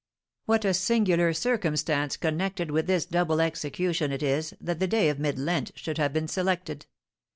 [0.45, 5.19] "What a singular circumstance connected with this double execution it is that the day of
[5.19, 6.87] mid Lent should have been selected.